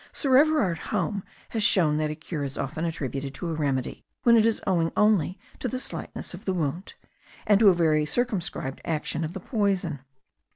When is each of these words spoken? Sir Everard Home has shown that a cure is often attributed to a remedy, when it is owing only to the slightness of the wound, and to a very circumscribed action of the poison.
Sir 0.11 0.35
Everard 0.35 0.79
Home 0.89 1.21
has 1.49 1.61
shown 1.61 1.97
that 1.97 2.09
a 2.09 2.15
cure 2.15 2.43
is 2.43 2.57
often 2.57 2.85
attributed 2.85 3.35
to 3.35 3.49
a 3.49 3.53
remedy, 3.53 4.03
when 4.23 4.35
it 4.35 4.47
is 4.47 4.59
owing 4.65 4.91
only 4.97 5.37
to 5.59 5.67
the 5.67 5.77
slightness 5.77 6.33
of 6.33 6.45
the 6.45 6.55
wound, 6.55 6.95
and 7.45 7.59
to 7.59 7.69
a 7.69 7.75
very 7.75 8.07
circumscribed 8.07 8.81
action 8.83 9.23
of 9.23 9.33
the 9.33 9.39
poison. 9.39 9.99